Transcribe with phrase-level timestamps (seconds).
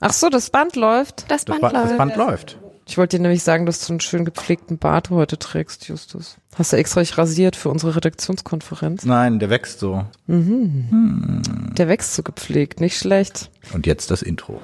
[0.00, 1.30] Ach so, das Band läuft.
[1.30, 1.98] Das Das, Band ba das läuft.
[1.98, 2.58] Band läuft.
[2.86, 6.36] Ich wollte dir nämlich sagen, dass du einen schön gepflegten Bart heute trägst, Justus.
[6.56, 9.04] Hast du extra dich rasiert für unsere Redaktionskonferenz?
[9.04, 10.04] Nein, der wächst so.
[10.26, 13.50] Der wächst so gepflegt, nicht schlecht.
[13.74, 14.60] Und jetzt das Intro.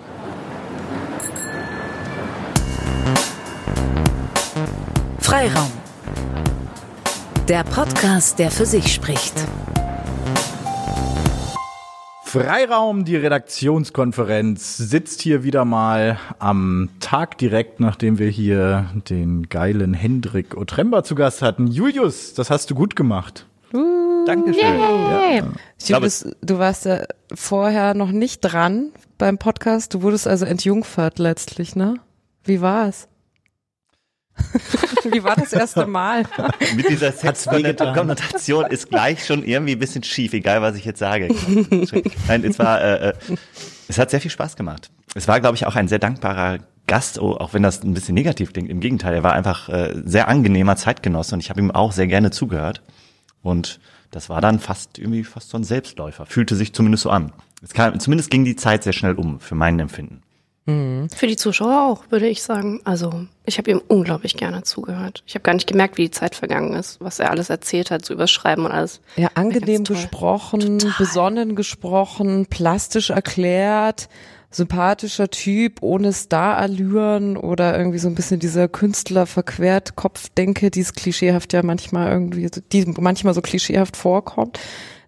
[5.18, 5.70] Freiraum.
[7.48, 9.34] Der Podcast, der für sich spricht.
[12.34, 19.94] Freiraum, die Redaktionskonferenz sitzt hier wieder mal am Tag direkt, nachdem wir hier den geilen
[19.94, 21.68] Hendrik Otremba zu Gast hatten.
[21.68, 23.46] Julius, das hast du gut gemacht.
[24.26, 25.54] Dankeschön.
[25.80, 29.94] Julius, du warst ja vorher noch nicht dran beim Podcast.
[29.94, 32.00] Du wurdest also entjungfert letztlich, ne?
[32.42, 33.06] Wie war es?
[35.04, 36.24] Wie war das erste Mal?
[36.76, 37.12] Mit dieser?
[37.12, 41.28] Sexkonnotation ist gleich schon irgendwie ein bisschen schief, egal was ich jetzt sage.
[42.28, 43.14] Nein, es war, äh, äh,
[43.88, 44.90] es hat sehr viel Spaß gemacht.
[45.14, 48.14] Es war, glaube ich, auch ein sehr dankbarer Gast, oh, auch wenn das ein bisschen
[48.14, 48.68] negativ klingt.
[48.68, 52.06] Im Gegenteil, er war einfach äh, sehr angenehmer Zeitgenosse und ich habe ihm auch sehr
[52.06, 52.82] gerne zugehört.
[53.42, 53.80] Und
[54.10, 56.26] das war dann fast irgendwie fast so ein Selbstläufer.
[56.26, 57.32] Fühlte sich zumindest so an.
[57.62, 60.22] Es kam, zumindest ging die Zeit sehr schnell um, für mein Empfinden.
[60.66, 62.80] Für die Zuschauer auch, würde ich sagen.
[62.84, 65.22] Also ich habe ihm unglaublich gerne zugehört.
[65.26, 68.04] Ich habe gar nicht gemerkt, wie die Zeit vergangen ist, was er alles erzählt hat,
[68.04, 69.00] so übers Schreiben und alles.
[69.16, 74.08] Ja, angenehm gesprochen, besonnen gesprochen, plastisch erklärt,
[74.50, 80.94] sympathischer Typ, ohne Starallüren oder irgendwie so ein bisschen dieser Künstler verquert Kopfdenke, die es
[80.94, 84.58] klischeehaft ja manchmal irgendwie, die manchmal so klischeehaft vorkommt.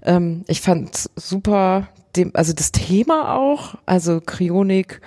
[0.03, 5.01] Ähm, ich fand super, dem, also das Thema auch, also Kryonik,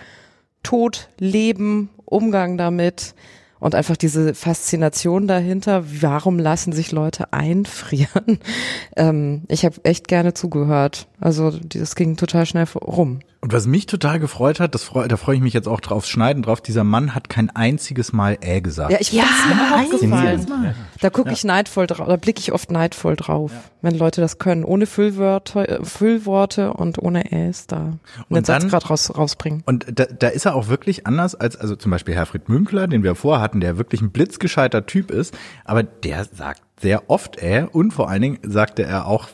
[0.63, 3.15] Tod, Leben, Umgang damit
[3.59, 8.39] und einfach diese Faszination dahinter, warum lassen sich Leute einfrieren.
[8.95, 11.07] Ähm, ich habe echt gerne zugehört.
[11.21, 13.19] Also das ging total schnell rum.
[13.41, 16.05] Und was mich total gefreut hat, das freu, da freue ich mich jetzt auch drauf
[16.05, 18.91] schneiden drauf, dieser Mann hat kein einziges Mal äh gesagt.
[18.91, 20.73] Ja, ich Ja, fand's mir auch.
[20.99, 24.65] Da gucke ich neidvoll drauf, da blicke ich oft neidvoll drauf, wenn Leute das können,
[24.65, 29.63] ohne Füllwörter, äh, Füllworte und ohne Äs da einen Und Satz dann- gerade raus, rausbringen.
[29.65, 33.03] Und da, da ist er auch wirklich anders als, also zum Beispiel Herfried Münkler, den
[33.03, 37.65] wir vorher hatten, der wirklich ein blitzgescheiter Typ ist, aber der sagt sehr oft äh
[37.69, 39.29] und vor allen Dingen sagte er auch,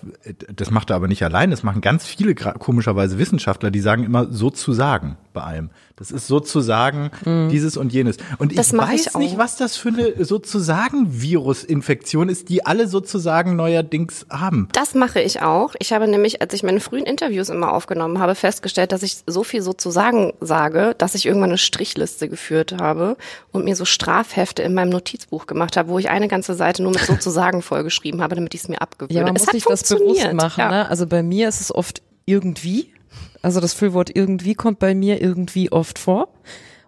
[0.56, 4.32] das macht er aber nicht allein, das machen ganz viele komischerweise Wissenschaftler, die sagen immer
[4.32, 5.70] sozusagen bei allem.
[5.98, 8.18] Das ist sozusagen dieses und jenes.
[8.38, 12.66] Und ich Das mach weiß ich nicht, was das für eine sozusagen Virusinfektion ist, die
[12.66, 14.68] alle sozusagen neuerdings haben.
[14.74, 15.74] Das mache ich auch.
[15.80, 19.46] Ich habe nämlich, als ich meine frühen Interviews immer aufgenommen habe, festgestellt, dass ich so
[19.46, 23.16] viel sozusagen sage, dass ich irgendwann eine Strichliste geführt habe
[23.54, 26.92] und mir so Strafhefte in meinem Notizbuch gemacht habe, wo ich eine ganze Seite nur
[26.92, 29.18] mit sozusagen vollgeschrieben habe, damit ich es mir abgewöhne.
[29.18, 30.34] Ja, man es muss hat sich das bewusst funktioniert.
[30.34, 30.60] machen.
[30.60, 30.70] Ja.
[30.70, 30.90] Ne?
[30.90, 32.92] Also bei mir ist es oft irgendwie.
[33.46, 36.30] Also das Füllwort irgendwie kommt bei mir irgendwie oft vor.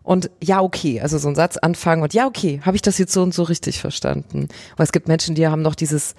[0.02, 3.14] Und ja, okay, also so ein Satz anfangen und ja, okay, habe ich das jetzt
[3.14, 4.48] so und so richtig verstanden.
[4.74, 6.16] Aber es gibt Menschen, die haben noch dieses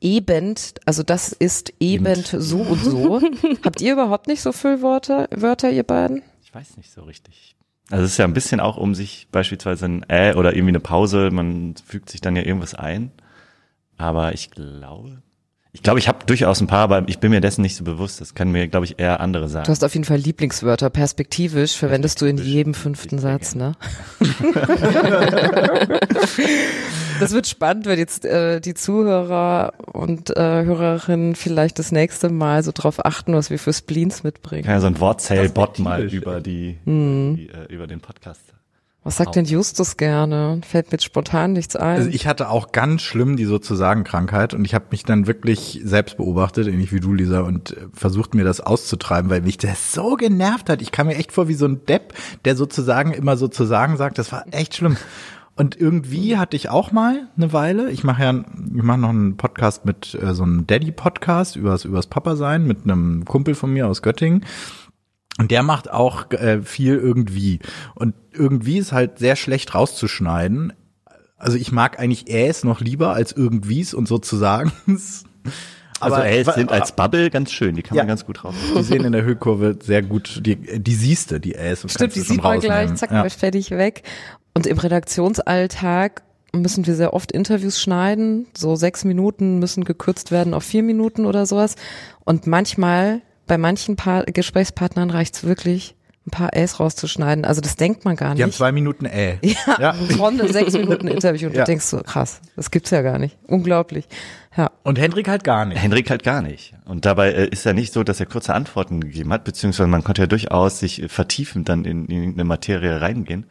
[0.00, 0.54] eben,
[0.86, 3.20] also das ist eben so und so.
[3.64, 6.22] Habt ihr überhaupt nicht so Füllworte, Wörter, ihr beiden?
[6.42, 7.54] Ich weiß nicht so richtig.
[7.90, 10.80] Also es ist ja ein bisschen auch um sich beispielsweise ein Äh oder irgendwie eine
[10.80, 13.10] Pause, man fügt sich dann ja irgendwas ein.
[13.98, 15.20] Aber ich glaube,
[15.72, 18.20] ich glaube, ich habe durchaus ein paar, aber ich bin mir dessen nicht so bewusst.
[18.20, 19.68] Das können mir, glaube ich, eher andere Du sagen.
[19.68, 20.90] hast auf jeden Fall Lieblingswörter.
[20.90, 23.72] Perspektivisch verwendest du in jedem fünften Satz, ne?
[27.20, 32.62] das wird spannend, wenn jetzt äh, die Zuhörer und äh, Hörerinnen vielleicht das nächste Mal
[32.62, 34.64] so drauf achten, was wir für Spleens mitbringen.
[34.64, 37.36] kann ja so ein Wortzähl-Bot mal Perspektivisch, über die, Hm.
[37.36, 38.40] die äh, über den Podcast.
[39.04, 40.60] Was sagt denn Justus gerne?
[40.66, 41.96] Fällt mir spontan nichts ein.
[41.96, 45.80] Also ich hatte auch ganz schlimm die sozusagen Krankheit und ich habe mich dann wirklich
[45.84, 49.92] selbst beobachtet, ähnlich wie du, Lisa, und äh, versucht mir das auszutreiben, weil mich das
[49.92, 50.82] so genervt hat.
[50.82, 52.12] Ich kam mir echt vor wie so ein Depp,
[52.44, 54.96] der sozusagen immer sozusagen sagt, das war echt schlimm.
[55.58, 59.36] Und irgendwie hatte ich auch mal eine Weile, ich mache ja, ich mache noch einen
[59.36, 63.88] Podcast mit äh, so einem Daddy-Podcast übers, übers Papa sein mit einem Kumpel von mir
[63.88, 64.44] aus Göttingen.
[65.38, 67.60] Und der macht auch äh, viel irgendwie.
[67.94, 70.72] Und irgendwie ist halt sehr schlecht rauszuschneiden.
[71.36, 74.72] Also ich mag eigentlich Äs noch lieber als irgendwies und sozusagen.
[76.00, 78.04] Also Ls sind als Bubble ganz schön, die kann Ja.
[78.04, 78.54] man ganz gut raus.
[78.76, 81.82] Die sehen in der Höhekurve sehr gut, die, die siehste, die Äs.
[81.82, 83.28] und Stimmt, die du sieht man gleich, zack, ja.
[83.28, 84.02] fertig weg.
[84.54, 86.22] Und im Redaktionsalltag
[86.52, 88.46] müssen wir sehr oft Interviews schneiden.
[88.56, 91.74] So sechs Minuten müssen gekürzt werden auf vier Minuten oder sowas.
[92.24, 95.96] Und manchmal, bei manchen pa Gesprächspartnern reicht's wirklich,
[96.26, 97.44] ein paar Äs rauszuschneiden.
[97.46, 98.58] Also das denkt man gar Die haben nicht.
[98.58, 99.38] zwei Minuten äh.
[99.42, 99.92] Ja, Ja.
[100.16, 101.62] von einem sechs Minuten Interview und Ja.
[101.64, 103.38] du denkst so, krass, das gibt's ja gar nicht.
[103.46, 104.06] Unglaublich.
[104.56, 104.70] Ja.
[104.82, 105.80] Und Hendrik halt gar nicht.
[105.80, 106.74] Henrik halt gar nicht.
[106.84, 110.04] Und dabei äh, ist ja nicht so, dass er kurze Antworten gegeben hat, beziehungsweise man
[110.04, 113.46] konnte ja durchaus sich vertiefend dann in, in eine Materie reingehen.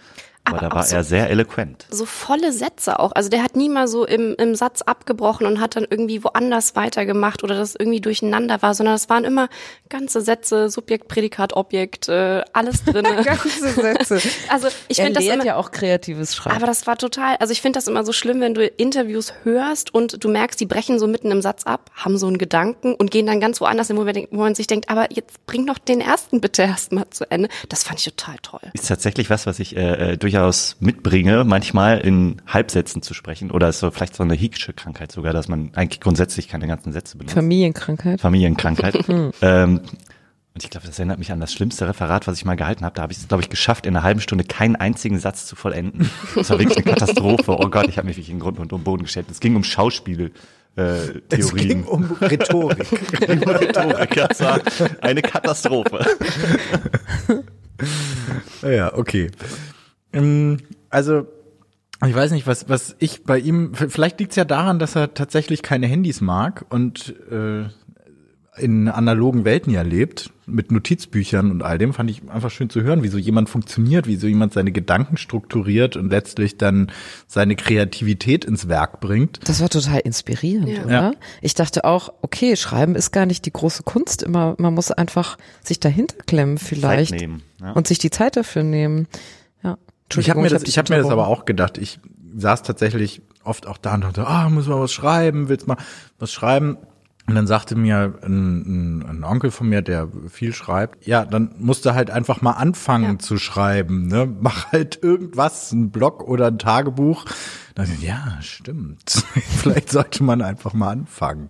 [0.48, 1.86] Aber, Aber da war so- er sehr eloquent.
[1.90, 3.12] so volle Sätze auch.
[3.14, 6.76] Also der hat nie mal so im, im Satz abgebrochen und hat dann irgendwie woanders
[6.76, 9.50] weitergemacht oder das irgendwie durcheinander war, sondern es waren immer
[9.90, 13.22] ganze Sätze, Subjekt, Prädikat, Objekt, äh, alles drinne.
[13.24, 14.22] Ganze Sätze.
[14.50, 16.56] also ich finde das immer, ja auch kreatives Schreiben.
[16.56, 19.94] aber das war total, also ich finde das immer so schlimm, wenn du Interviews hörst
[19.94, 23.12] und du merkst, die brechen so mitten im Satz ab, haben so einen Gedanken und
[23.12, 25.78] gehen dann ganz woanders hin, wo man, wo man sich denkt, aber jetzt bring doch
[25.78, 27.50] den ersten bitte erstmal zu Ende.
[27.70, 28.62] Das fand ich total toll.
[28.74, 33.50] Ist tatsächlich was, was ich äh, äh, durchaus mitbringe, manchmal in Halbsätzen zu sprechen.
[33.52, 36.94] Oder ist so vielleicht so eine Hicksche Krankheit sogar, dass man eigentlich grundsätzlich keine ganzen
[36.94, 37.34] Sätze benutzt.
[37.34, 38.22] Familienkrankheit.
[38.22, 39.04] Familienkrankheit.
[39.42, 39.82] ähm,
[40.54, 42.94] und ich glaube, das erinnert mich an das schlimmste Referat, was ich mal gehalten habe.
[42.96, 45.56] Da habe ich es, glaube ich, geschafft, in einer halben Stunde keinen einzigen Satz zu
[45.56, 46.10] vollenden.
[46.36, 47.58] Das war wirklich eine Katastrophe.
[47.58, 49.28] Oh Gott, ich habe mich wirklich in Grund und um Boden gestellt.
[49.32, 50.32] Es ging um Schauspiel.
[50.76, 50.82] Äh,
[51.30, 51.84] Es ging Theorien.
[51.84, 52.88] um Rhetorik.
[53.22, 54.14] Rhetorik.
[54.16, 54.62] Das war
[55.02, 56.06] eine Katastrophe.
[58.62, 59.32] ja, okay.
[60.14, 60.58] Ähm,
[60.90, 61.28] Also,
[62.06, 65.14] ich weiß nicht, was, was ich bei ihm, vielleicht liegt es ja daran, dass er
[65.14, 67.66] tatsächlich keine Handys mag und äh,
[68.60, 72.82] in analogen Welten ja lebt, mit Notizbüchern und all dem, fand ich einfach schön zu
[72.82, 76.90] hören, wie so jemand funktioniert, wie so jemand seine Gedanken strukturiert und letztlich dann
[77.28, 79.40] seine Kreativität ins Werk bringt.
[79.48, 80.84] Das war total inspirierend, Ja.
[80.86, 80.92] oder?
[80.92, 81.12] Ja.
[81.42, 84.56] Ich dachte auch, okay, Schreiben ist gar nicht die große Kunst immer.
[84.58, 87.20] Man muss einfach sich dahinter klemmen vielleicht.
[87.60, 87.72] Ja.
[87.74, 89.08] und sich die Zeit dafür nehmen.
[90.16, 91.78] Ich habe mir, das, ich hab mir das aber auch gedacht.
[91.78, 92.00] Ich
[92.36, 95.78] saß tatsächlich oft auch da und dachte, ah, muss mal was schreiben, willst mal
[96.20, 96.78] was schreiben?
[97.28, 101.56] Und dann sagte mir ein, ein, ein Onkel von mir, der viel schreibt, ja, dann
[101.58, 103.20] musst du halt einfach mal anfangen Ja.
[103.20, 104.08] zu schreiben.
[104.08, 104.34] Ne?
[104.40, 107.26] Mach halt irgendwas, ein Blog oder ein Tagebuch.
[107.76, 109.26] Dann, ja, stimmt.
[109.58, 111.50] Vielleicht sollte man einfach mal anfangen.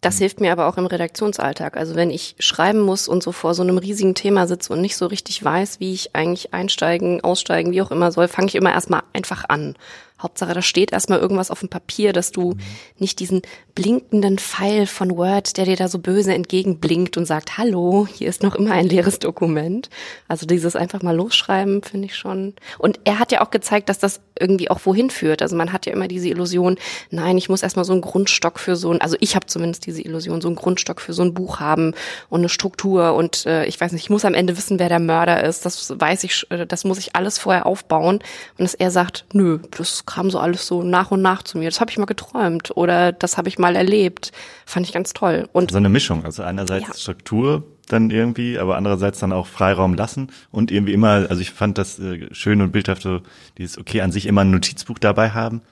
[0.00, 1.76] Das hilft mir aber auch im Redaktionsalltag.
[1.76, 4.96] Also wenn ich schreiben muss und so vor so einem riesigen Thema sitze und nicht
[4.96, 8.72] so richtig weiß, wie ich eigentlich einsteigen, aussteigen, wie auch immer soll, fange ich immer
[8.72, 9.74] erstmal einfach an.
[10.20, 12.56] Hauptsache, da steht erstmal irgendwas auf dem Papier, dass du
[12.98, 13.42] nicht diesen
[13.74, 18.42] blinkenden Pfeil von Word, der dir da so böse entgegenblinkt und sagt, hallo, hier ist
[18.42, 19.88] noch immer ein leeres Dokument.
[20.26, 22.54] Also dieses einfach mal losschreiben, finde ich schon.
[22.78, 25.42] Und er hat ja auch gezeigt, dass das irgendwie auch wohin führt.
[25.42, 26.76] Also man hat ja immer diese Illusion,
[27.10, 30.02] nein, ich muss erstmal so einen Grundstock für so ein, also ich habe zumindest diese
[30.02, 31.94] Illusion, so einen Grundstock für so ein Buch haben
[32.28, 35.00] und eine Struktur und äh, ich weiß nicht, ich muss am Ende wissen, wer der
[35.00, 35.64] Mörder ist.
[35.64, 38.16] Das weiß ich, äh, das muss ich alles vorher aufbauen.
[38.58, 41.68] Und dass er sagt, nö, das kam so alles so nach und nach zu mir.
[41.70, 44.32] Das habe ich mal geträumt oder das habe ich mal erlebt.
[44.66, 45.48] Fand ich ganz toll.
[45.52, 46.24] Und So eine Mischung.
[46.24, 46.94] Also einerseits Ja.
[46.94, 51.78] Struktur dann irgendwie, aber andererseits dann auch Freiraum lassen und irgendwie immer, also ich fand
[51.78, 53.20] das äh, schön und bildhaft so,
[53.56, 55.62] dieses, okay, an sich immer ein Notizbuch dabei haben.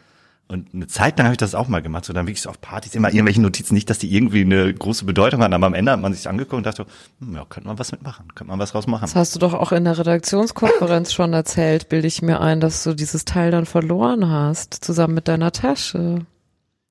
[0.49, 2.95] Und eine Zeit lang habe ich das auch mal gemacht, so dann wirklich auf Partys
[2.95, 6.01] immer irgendwelche Notizen, nicht, dass die irgendwie eine große Bedeutung hatten, aber am Ende hat
[6.01, 6.87] man sich angeguckt und dachte,
[7.19, 9.03] hm, ja, könnte man was mitmachen, könnte man was rausmachen.
[9.03, 12.85] Das hast du doch auch in der Redaktionskonferenz schon erzählt, bilde ich mir ein, dass
[12.85, 16.27] du dieses Teil dann verloren hast, zusammen mit deiner Tasche.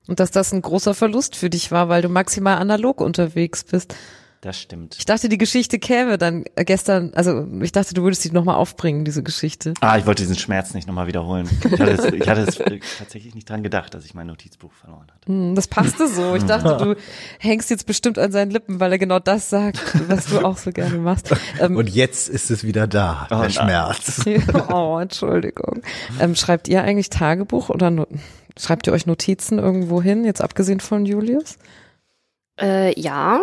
[0.08, 3.96] Und dass das ein großer Verlust für dich war, weil du maximal analog unterwegs bist.
[4.46, 4.96] Das stimmt.
[5.00, 9.04] Ich dachte, die Geschichte käme dann gestern, also ich dachte, du würdest die nochmal aufbringen,
[9.04, 9.74] diese Geschichte.
[9.82, 11.50] Ah, ich wollte diesen Schmerz nicht nochmal wiederholen.
[11.64, 12.60] Ich hatte, es, ich hatte es
[13.00, 15.26] tatsächlich nicht dran gedacht, dass ich mein Notizbuch verloren hatte.
[15.26, 16.36] Hm, Das passte so.
[16.36, 16.96] Ich dachte, du
[17.40, 20.70] hängst jetzt bestimmt an seinen Lippen, weil er genau das sagt, was du auch so
[20.72, 21.36] gerne machst.
[21.60, 23.50] Ähm, Und jetzt ist es wieder da, Oh, der nein.
[23.50, 24.26] Schmerz.
[24.72, 25.82] oh, Entschuldigung.
[26.20, 28.06] Ähm, schreibt ihr eigentlich Tagebuch oder no
[28.60, 31.58] schreibt ihr euch Notizen irgendwo hin, jetzt abgesehen von Julius?
[32.62, 33.40] Äh, ja,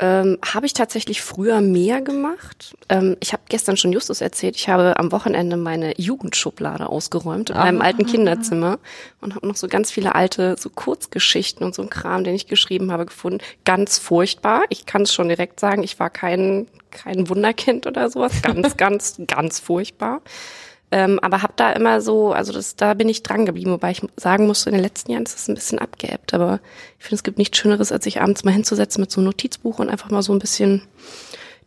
[0.00, 2.74] ähm, habe ich tatsächlich früher mehr gemacht.
[2.88, 7.56] Ähm, ich habe gestern schon Justus erzählt, ich habe am Wochenende meine Jugendschublade ausgeräumt in
[7.56, 7.84] meinem Ah.
[7.84, 8.78] alten Kinderzimmer
[9.20, 12.46] und habe noch so ganz viele alte so Kurzgeschichten und so ein Kram, den ich
[12.46, 13.40] geschrieben habe, gefunden.
[13.64, 14.62] Ganz furchtbar.
[14.70, 18.42] Ich kann es schon direkt sagen, ich war kein kein Wunderkind oder sowas.
[18.42, 20.22] Ganz, ganz, ganz furchtbar.
[20.92, 24.02] Ähm, aber habe da immer so, also das, da bin ich dran geblieben, wobei ich
[24.16, 26.34] sagen musste, in den letzten Jahren ist es ein bisschen abgeebbt.
[26.34, 26.58] Aber
[26.98, 29.78] ich finde, es gibt nichts Schöneres, als sich abends mal hinzusetzen mit so einem Notizbuch
[29.78, 30.82] und einfach mal so ein bisschen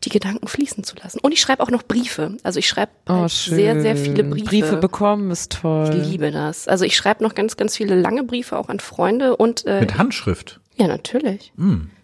[0.03, 1.19] die Gedanken fließen zu lassen.
[1.21, 2.35] Und ich schreibe auch noch Briefe.
[2.43, 4.45] Also ich schreibe Oh, halt sehr, sehr viele Briefe.
[4.45, 5.89] Briefe bekommen ist toll.
[5.97, 6.67] Ich liebe das.
[6.67, 9.97] Also ich schreibe noch ganz, ganz viele lange Briefe auch an Freunde und äh, Mit
[9.97, 10.59] Handschrift.
[10.75, 11.53] ja, natürlich.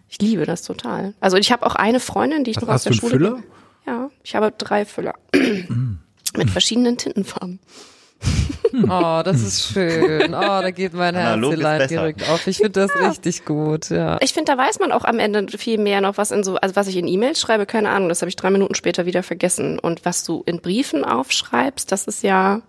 [0.08, 1.12] Ich liebe das total.
[1.20, 3.10] Also ich habe auch eine Freundin, die ich Was, noch aus hast der du einen
[3.10, 3.30] Schule Füller?
[3.34, 3.44] kenne.
[3.86, 5.14] Ja, ich habe drei Füller
[6.36, 7.60] mit verschiedenen Tintenfarben.
[8.88, 10.34] Oh, das ist schön.
[10.34, 12.46] Oh, da geht mein Herzelein direkt auf.
[12.46, 14.18] Ich finde das richtig gut, ja.
[14.20, 16.76] Ich finde, da weiß man auch am Ende viel mehr noch, was in so, also
[16.76, 19.78] was ich in E-Mails schreibe, keine Ahnung, das habe ich drei Minuten später wieder vergessen.
[19.78, 22.62] Und was du in Briefen aufschreibst, das ist ja,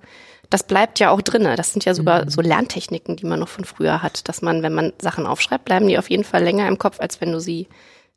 [0.50, 1.56] das bleibt ja auch drinne.
[1.56, 4.74] Das sind ja sogar so Lerntechniken, die man noch von früher hat, dass man, wenn
[4.74, 7.68] man Sachen aufschreibt, bleiben die auf jeden Fall länger im Kopf, als wenn du sie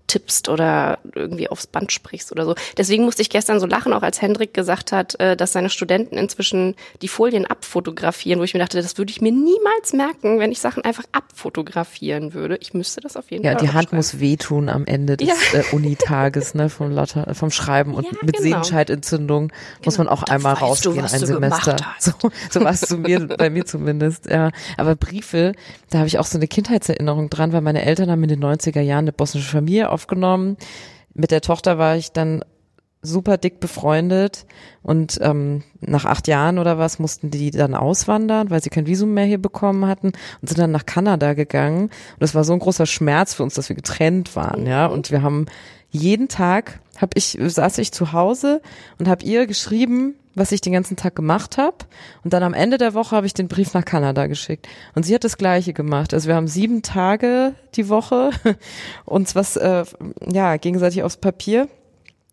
[0.07, 2.55] tippst oder irgendwie aufs Band sprichst oder so.
[2.77, 6.17] Deswegen musste ich gestern so lachen, auch als Hendrik gesagt hat, äh, dass seine Studenten
[6.19, 10.53] inzwischen die Folien abfotografieren, wo ich mir dachte, das würde ich mir niemals merken, wenn
[10.53, 12.57] ich Sachen einfach abfotografieren würde.
[12.61, 13.61] Ich müsste das auf jeden Ja, Fall.
[13.67, 15.35] die Hand muss wehtun am Ende des Ja.
[15.59, 18.63] äh, Unitages, ne, vom, Latter, vom Schreiben und Ja, mit genau.
[18.63, 19.53] Sehenscheidentzündung
[19.85, 20.17] muss man Genau.
[20.19, 21.77] auch Da einmal du, rausgehen, was ein du Semester.
[21.99, 22.13] So,
[22.51, 24.51] so war es zu mir, bei mir zumindest, ja.
[24.77, 25.53] Aber Briefe,
[25.91, 28.81] da habe ich auch so eine Kindheitserinnerung dran, weil meine Eltern haben in den 90er
[28.81, 30.57] Jahren eine bosnische Familie aufgenommen.
[31.15, 32.45] Mit der Tochter war ich dann
[33.01, 34.47] super dick befreundet
[34.83, 39.13] und ähm, nach acht Jahren oder was mussten die dann auswandern, weil sie kein Visum
[39.13, 41.85] mehr hier bekommen hatten und sind dann nach Kanada gegangen.
[41.85, 44.87] Und das war so ein großer Schmerz für uns, dass wir getrennt waren, ja.
[44.87, 45.47] Und wir haben
[45.91, 48.63] jeden Tag hab ich saß ich zu Hause
[48.99, 51.77] und habe ihr geschrieben, was ich den ganzen Tag gemacht habe.
[52.23, 54.69] Und dann am Ende der Woche habe ich den Brief nach Kanada geschickt.
[54.95, 56.15] Und sie hat das Gleiche gemacht.
[56.15, 58.31] Also wir haben sieben Tage die Woche
[59.05, 59.85] uns was äh,
[60.27, 61.69] ja gegenseitig aufs Papier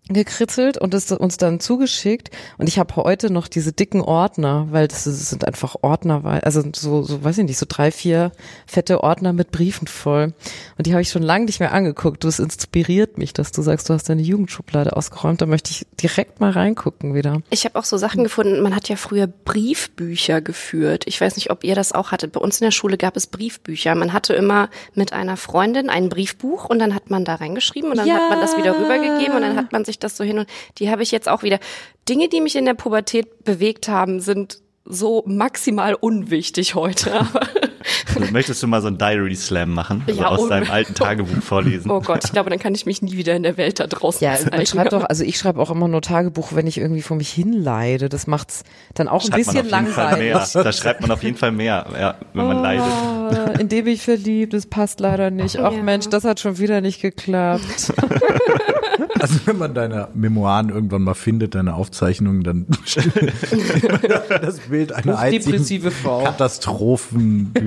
[0.10, 4.88] gekritzelt und es uns dann zugeschickt und ich habe heute noch diese dicken Ordner, weil
[4.88, 8.32] das, das sind einfach Ordner, also so so weiß ich nicht, so drei, vier
[8.68, 10.34] fette Ordner mit Briefen voll
[10.78, 12.24] und die habe ich schon lange nicht mehr angeguckt.
[12.24, 16.40] Das inspiriert mich, dass du sagst, du hast deine Jugendschublade ausgeräumt, da möchte ich direkt
[16.42, 17.42] mal reingucken wieder.
[17.50, 21.04] Ich habe auch so Sachen gefunden, man hat ja früher Briefbücher geführt.
[21.08, 22.32] Ich weiß nicht, ob ihr das auch hattet.
[22.34, 23.96] Bei uns in der Schule gab es Briefbücher.
[23.96, 27.98] Man hatte immer mit einer Freundin ein Briefbuch und dann hat man da reingeschrieben und
[27.98, 28.16] dann Ja.
[28.16, 30.90] hat man das wieder rübergegeben und dann hat man sich das so hin und die
[30.90, 31.60] habe ich jetzt auch wieder.
[32.08, 37.14] Dinge, die mich in der Pubertät bewegt haben, sind so maximal unwichtig heute.
[37.14, 37.48] Aber
[38.32, 40.04] Möchtest du mal so ein Diary Slam machen?
[40.08, 41.90] Also Ja, aus un- deinem alten Tagebuch vorlesen?
[41.92, 44.24] oh Gott, ich glaube, dann kann ich mich nie wieder in der Welt da draußen
[44.24, 44.66] Ja, man zeigen.
[44.66, 48.10] schreibt doch, also ich schreibe auch immer nur Tagebuch, wenn ich irgendwie vor mich hinleide.
[48.10, 50.36] Das macht's dann auch ein Schreibt man bisschen langweilig.
[50.54, 52.84] Da schreibt man auf jeden Fall mehr, ja, wenn man leidet.
[52.86, 55.58] Ah, in dem ich verliebt, das passt leider nicht.
[55.58, 55.82] Ach Ja.
[55.84, 57.94] Mensch, das hat schon wieder nicht geklappt.
[59.20, 62.66] Also wenn man deine Memoiren irgendwann mal findet, deine Aufzeichnungen, dann
[64.42, 65.92] das Bild einer einzigen Hochdepressive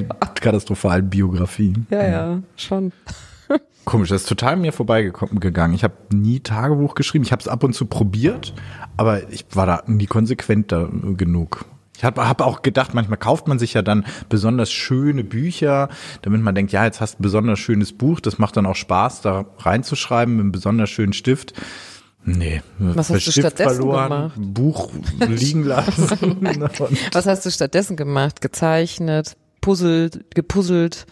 [0.09, 1.75] Katastrophen, katastrophalen Biografie.
[1.91, 2.93] Ja, ja, schon.
[3.85, 5.75] Komisch, das ist total mir vorbeigegangen.
[5.75, 7.25] Ich habe nie Tagebuch geschrieben.
[7.25, 8.55] Ich habe es ab und zu probiert,
[8.97, 11.67] aber ich war da nie konsequent da genug.
[11.97, 15.89] Ich habe hab auch gedacht, manchmal kauft man sich ja dann besonders schöne Bücher,
[16.23, 18.75] damit man denkt, ja, jetzt hast du ein besonders schönes Buch, das macht dann auch
[18.75, 21.55] Spaß, da reinzuschreiben mit einem besonders schönen Stift.
[22.25, 24.35] Nee, Was hast du Stift stattdessen verloren, gemacht?
[24.39, 24.91] Buch
[25.29, 26.39] liegen lassen.
[27.13, 28.41] Was hast du stattdessen gemacht?
[28.41, 31.07] Gezeichnet, puzzelt, gepuzzelt,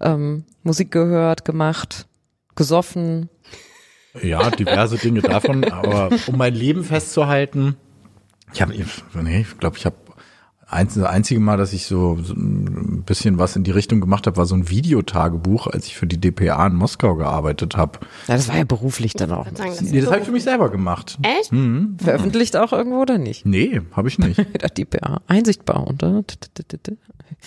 [0.00, 2.06] ähm, Musik gehört, gemacht,
[2.54, 3.28] gesoffen.
[4.22, 7.76] Ja, diverse Dinge davon, aber um mein Leben festzuhalten,
[8.54, 8.72] ich habe,
[9.22, 9.96] nee, ich glaube, ich habe
[10.70, 14.36] das einzige Mal, dass ich so, so ein bisschen was in die Richtung gemacht habe,
[14.36, 18.00] war so ein Videotagebuch, als ich für die DPA in Moskau gearbeitet habe.
[18.28, 19.46] Ja, das war ja beruflich dann auch.
[19.46, 21.18] Sagen, das Nee, das habe ich für mich selber gemacht.
[21.22, 21.52] Echt?
[21.98, 23.46] Veröffentlicht auch irgendwo oder nicht?
[23.46, 24.38] Nee, habe ich nicht.
[24.38, 25.20] Ja, die PA.
[25.26, 26.24] Einsichtbar, oder?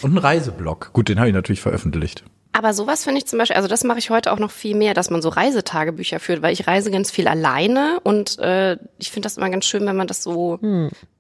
[0.02, 0.92] Und ein Reiseblog.
[0.94, 2.24] Gut, den habe ich natürlich veröffentlicht.
[2.54, 4.94] Aber sowas finde ich zum Beispiel, also das mache ich heute auch noch viel mehr,
[4.94, 9.26] dass man so Reisetagebücher führt, weil ich reise ganz viel alleine und äh, ich finde
[9.28, 10.60] das immer ganz schön, wenn man das so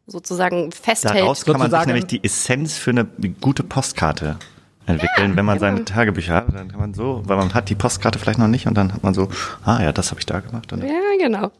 [0.07, 1.15] sozusagen festhält.
[1.15, 3.05] Daraus kann man sich Sozusagen- nämlich die Essenz für eine
[3.41, 4.37] gute Postkarte
[4.85, 5.35] entwickeln.
[5.35, 8.39] Wenn man seine Tagebücher hat, dann kann man so, weil man hat die Postkarte vielleicht
[8.39, 9.27] noch nicht und dann hat man so,
[9.65, 10.71] ah ja, das habe ich da gemacht.
[10.71, 11.51] Und, Ja, genau.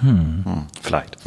[0.00, 1.16] Hm, vielleicht.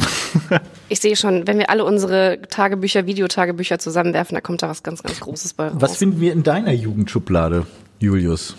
[0.89, 5.01] Ich sehe schon, wenn wir alle unsere Tagebücher, Videotagebücher zusammenwerfen, da kommt da was ganz,
[5.01, 5.77] ganz Großes bei raus.
[5.79, 7.65] Was finden wir in deiner Jugendschublade,
[7.99, 8.55] Julius?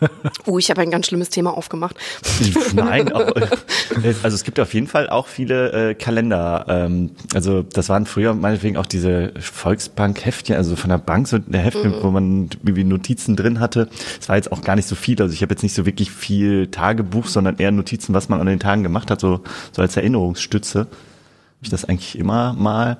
[0.46, 1.96] Oh, ich habe ein ganz schlimmes Thema aufgemacht.
[2.74, 6.66] Nein, auch, äh, also es gibt auf jeden Fall auch viele äh, Kalender.
[6.68, 11.60] Ähm, also das waren früher meinetwegen auch diese Volksbank-Heftchen, also von der Bank so der
[11.60, 13.88] Heftchen, wo man irgendwie Notizen drin hatte.
[14.20, 15.20] Es war jetzt auch gar nicht so viel.
[15.20, 18.46] Also ich habe jetzt nicht so wirklich viel Tagebuch, sondern eher Notizen, was man an
[18.46, 19.40] den Tagen gemacht hat, so,
[19.72, 20.80] so als Erinnerungsstütze.
[20.80, 20.88] Habe
[21.62, 22.98] ich das eigentlich immer mal.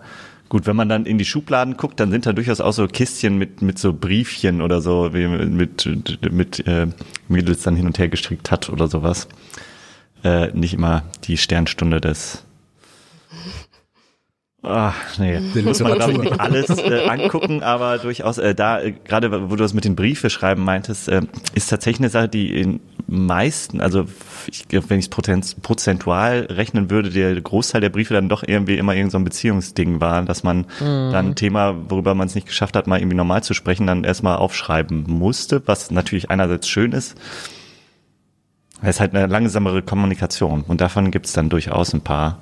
[0.48, 3.36] Gut, wenn man dann in die Schubladen guckt, dann sind da durchaus auch so Kistchen
[3.36, 5.88] mit mit so Briefchen oder so, wie mit
[6.30, 6.86] mit äh,
[7.28, 9.26] Mädels dann hin und her gestrickt hat oder sowas.
[10.22, 12.44] Äh, nicht immer die Sternstunde des
[14.68, 18.92] Ach, nee, muss man glaube ich nicht alles äh, angucken, aber durchaus äh, da, äh,
[18.92, 21.22] gerade wo du das mit den Briefe schreiben meintest, äh,
[21.54, 24.06] ist tatsächlich eine Sache, die in meisten, also
[24.50, 28.96] ich, wenn ich es prozentual rechnen würde, der Großteil der Briefe dann doch irgendwie immer
[28.96, 31.12] irgend so ein Beziehungsding war, dass man mhm.
[31.12, 34.02] dann ein Thema, worüber man es nicht geschafft hat, mal irgendwie normal zu sprechen, dann
[34.02, 37.16] erstmal aufschreiben musste, was natürlich einerseits schön ist,
[38.82, 42.40] es ist halt eine langsamere Kommunikation und davon gibt es dann durchaus ein paar.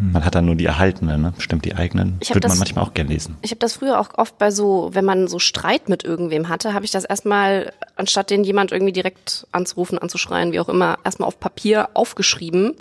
[0.00, 1.34] Man hat dann nur die erhaltenen, ne?
[1.38, 2.16] Stimmt, die eigenen.
[2.20, 3.36] Ich Würde man manchmal auch gern lesen.
[3.42, 6.72] Ich habe das früher auch oft bei so, wenn man so Streit mit irgendwem hatte,
[6.72, 11.26] habe ich das erstmal, anstatt den jemand irgendwie direkt anzurufen, anzuschreien, wie auch immer, erstmal
[11.26, 12.76] auf Papier aufgeschrieben.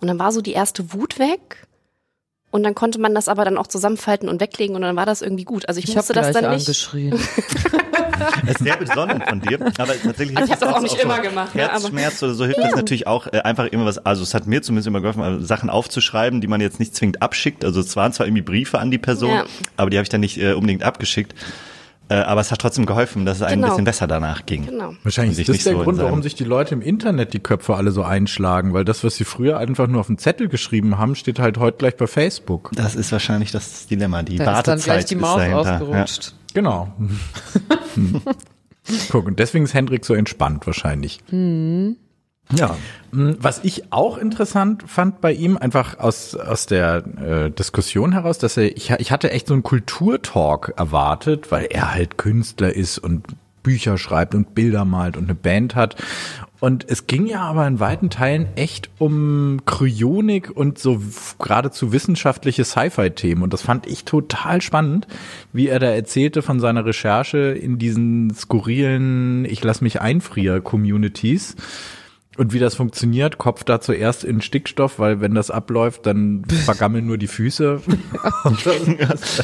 [0.00, 1.66] Und dann war so die erste Wut weg.
[2.50, 5.22] Und dann konnte man das aber dann auch zusammenfalten und weglegen und dann war das
[5.22, 5.68] irgendwie gut.
[5.68, 6.66] Also ich, ich musste das dann nicht.
[6.66, 7.18] Angeschrien.
[8.42, 11.04] das ist sehr besonnen von dir, aber tatsächlich also ich habe das auch nicht auch
[11.04, 11.54] immer so gemacht.
[11.54, 12.66] Herzschmerz ja, oder so hilft ja.
[12.66, 13.98] das natürlich auch äh, einfach immer was.
[14.04, 17.22] Also es hat mir zumindest immer geholfen, also Sachen aufzuschreiben, die man jetzt nicht zwingend
[17.22, 17.64] abschickt.
[17.64, 19.44] Also es waren zwar irgendwie Briefe an die Person, ja.
[19.76, 21.34] aber die habe ich dann nicht äh, unbedingt abgeschickt.
[22.12, 23.68] Äh, aber es hat trotzdem geholfen, dass es einem genau.
[23.68, 24.66] ein bisschen besser danach ging.
[24.66, 24.94] Genau.
[25.02, 27.90] Wahrscheinlich ist das der so Grund, warum sich die Leute im Internet die Köpfe alle
[27.90, 31.38] so einschlagen, weil das, was sie früher einfach nur auf dem Zettel geschrieben haben, steht
[31.38, 32.70] halt heute gleich bei Facebook.
[32.74, 34.22] Das ist wahrscheinlich das Dilemma.
[34.22, 36.24] Die da Wartezeit ist dann gleich die Maus ausgerutscht.
[36.24, 36.32] Ja.
[36.54, 36.92] Genau.
[39.10, 41.20] Guck, und deswegen ist Hendrik so entspannt wahrscheinlich.
[41.30, 41.96] Mhm.
[42.50, 42.76] Ja,
[43.12, 48.38] hm, was ich auch interessant fand bei ihm, einfach aus, aus der äh, Diskussion heraus,
[48.38, 52.98] dass er, ich, ich hatte echt so einen Kulturtalk erwartet, weil er halt Künstler ist
[52.98, 53.26] und
[53.62, 55.96] Bücher schreibt und Bilder malt und eine Band hat.
[56.62, 61.02] Und es ging ja aber in weiten Teilen echt um Kryonik und so
[61.40, 63.42] geradezu wissenschaftliche Sci-Fi-Themen.
[63.42, 65.08] Und das fand ich total spannend,
[65.52, 71.56] wie er da erzählte von seiner Recherche in diesen skurrilen Ich lass mich einfrier-Communities.
[72.36, 77.08] Und wie das funktioniert, Kopf da zuerst in Stickstoff, weil wenn das abläuft, dann vergammeln
[77.08, 77.80] nur die Füße.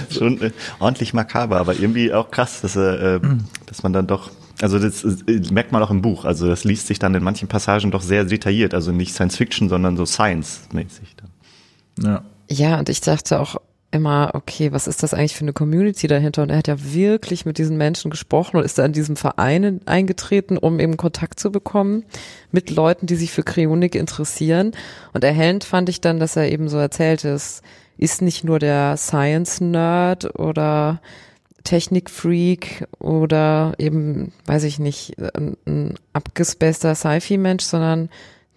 [0.16, 3.18] schon äh, ordentlich makaber, aber irgendwie auch krass, dass, äh,
[3.66, 6.86] dass man dann doch, also das äh, merkt man auch im Buch, also das liest
[6.86, 11.16] sich dann in manchen Passagen doch sehr detailliert, also nicht Science Fiction, sondern so Science-mäßig
[11.16, 11.30] dann.
[12.04, 12.22] Ja.
[12.50, 13.56] Ja, und ich dachte auch,
[13.90, 16.42] immer, okay, was ist das eigentlich für eine Community dahinter?
[16.42, 19.80] Und er hat ja wirklich mit diesen Menschen gesprochen und ist da in diesem Verein
[19.86, 22.04] eingetreten, um eben Kontakt zu bekommen
[22.52, 24.72] mit Leuten, die sich für Kryonik interessieren.
[25.14, 27.62] Und erhellend fand ich dann, dass er eben so erzählte, es
[27.96, 31.00] ist nicht nur der Science-Nerd oder
[31.64, 38.08] Technik-Freak oder eben, weiß ich nicht, ein, ein abgespaceter Sci-Fi-Mensch, sondern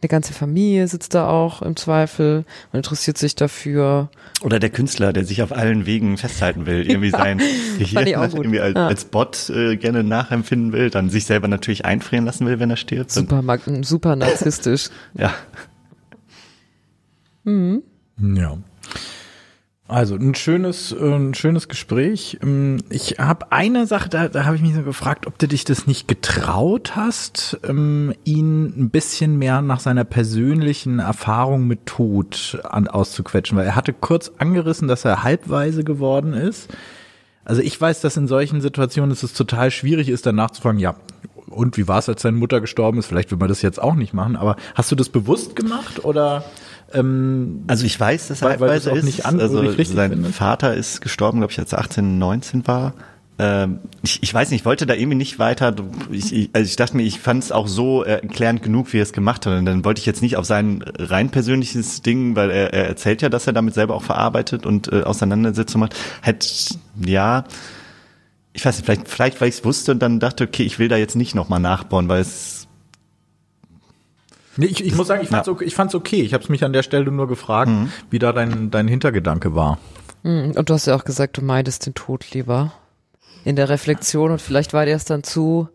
[0.01, 4.09] eine ganze Familie sitzt da auch im Zweifel und interessiert sich dafür.
[4.41, 7.41] Oder der Künstler, der sich auf allen Wegen festhalten will, irgendwie ja, sein
[7.77, 8.87] Gehirn irgendwie als, ja.
[8.87, 12.77] als Bot äh, gerne nachempfinden will, dann sich selber natürlich einfrieren lassen will, wenn er
[12.77, 13.11] stirbt.
[13.11, 13.43] Super,
[13.83, 14.89] super narzisstisch.
[15.13, 15.33] ja.
[17.43, 17.83] Mhm.
[18.17, 18.57] Ja.
[19.91, 22.37] Also ein schönes, äh, ein schönes Gespräch.
[22.41, 25.65] Ähm, ich habe eine Sache, da, da habe ich mich so gefragt, ob du dich
[25.65, 32.61] das nicht getraut hast, ähm, ihn ein bisschen mehr nach seiner persönlichen Erfahrung mit Tod
[32.63, 36.69] an, auszuquetschen, weil er hatte kurz angerissen, dass er halbweise geworden ist.
[37.43, 40.95] Also ich weiß, dass in solchen Situationen es total schwierig ist, danach zu fragen, ja,
[41.47, 43.07] und wie war es, als deine Mutter gestorben ist?
[43.07, 46.45] Vielleicht will man das jetzt auch nicht machen, aber hast du das bewusst gemacht oder?
[46.93, 49.03] Ähm, also ich weiß, dass er weil, weil ist.
[49.03, 50.29] Nicht an, also sein finde.
[50.29, 52.93] Vater ist gestorben, glaube ich, als er 18, 19 war.
[53.39, 55.73] Ähm, ich, ich weiß nicht, ich wollte da irgendwie nicht weiter.
[56.11, 59.03] Ich, ich, also ich dachte mir, ich fand es auch so erklärend genug, wie er
[59.03, 59.57] es gemacht hat.
[59.57, 63.21] Und dann wollte ich jetzt nicht auf sein rein persönliches Ding, weil er, er erzählt
[63.21, 65.95] ja, dass er damit selber auch verarbeitet und äh, Auseinandersetzung macht.
[66.21, 66.47] Hätte,
[67.03, 67.45] ja,
[68.53, 70.89] ich weiß nicht, vielleicht, vielleicht weil ich es wusste und dann dachte, okay, ich will
[70.89, 72.60] da jetzt nicht nochmal nachbauen, weil es
[74.57, 75.53] Nee, ich, ich muss sagen, ich fand's, ja.
[75.53, 76.21] okay, ich fand's okay.
[76.21, 77.91] Ich habe es mich an der Stelle nur gefragt, mhm.
[78.09, 79.77] wie da dein, dein Hintergedanke war.
[80.23, 80.51] Mhm.
[80.51, 82.73] Und du hast ja auch gesagt, du meidest den Tod lieber.
[83.43, 85.67] In der Reflexion und vielleicht war dir es dann zu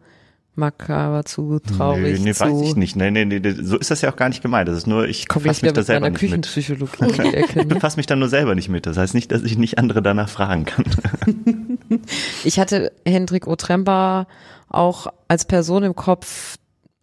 [0.57, 2.19] makaber, zu traurig.
[2.19, 2.97] Nee, nee zu weiß ich nicht.
[2.97, 4.69] Nee, nee, nee, so ist das ja auch gar nicht gemeint.
[4.69, 6.57] Das ist nur, ich befasse mich da selber nicht mit.
[6.57, 8.87] ich befasse mich da nur selber nicht mit.
[8.87, 10.85] Das heißt nicht, dass ich nicht andere danach fragen kann.
[12.45, 14.27] ich hatte Hendrik Otremba
[14.69, 16.57] auch als Person im Kopf,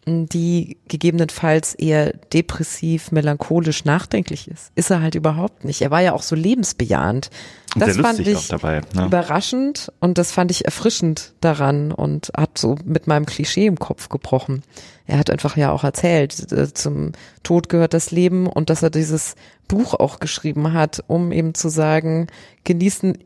[0.06, 4.72] die gegebenenfalls eher depressiv, melancholisch, nachdenklich ist.
[4.76, 5.82] Ist er halt überhaupt nicht.
[5.82, 7.30] Er war ja auch so lebensbejahend.
[7.76, 9.06] Das fand ich dabei, ne?
[9.06, 14.10] überraschend und das fand ich erfrischend daran und hat so mit meinem Klischee im Kopf
[14.10, 14.62] gebrochen.
[15.08, 18.90] Er hat einfach ja auch erzählt, äh, zum Tod gehört das Leben und dass er
[18.90, 19.36] dieses
[19.68, 22.28] Buch auch geschrieben hat, um eben zu sagen,
[22.64, 23.18] genießen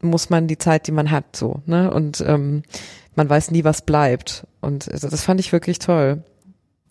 [0.00, 1.92] muss man die Zeit, die man hat, so, ne?
[1.92, 2.64] Und ähm,
[3.14, 4.46] man weiß nie, was bleibt.
[4.60, 6.22] Und das fand ich wirklich toll.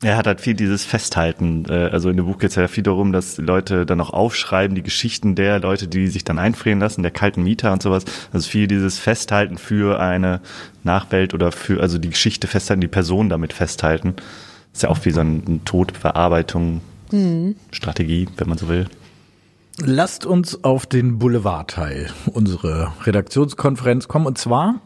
[0.03, 1.65] Er hat halt viel dieses Festhalten.
[1.69, 4.73] Äh, also in dem Buch geht es ja viel darum, dass Leute dann auch aufschreiben,
[4.73, 8.05] die Geschichten der Leute, die sich dann einfrieren lassen, der kalten Mieter und sowas.
[8.33, 10.41] Also viel dieses Festhalten für eine
[10.83, 14.15] Nachwelt oder für, also die Geschichte festhalten, die Person damit festhalten.
[14.73, 16.81] ist ja auch wie so ein Todbearbeitung,
[17.71, 18.87] Strategie, wenn man so will.
[19.77, 24.81] Lasst uns auf den Boulevardteil unserer Redaktionskonferenz kommen und zwar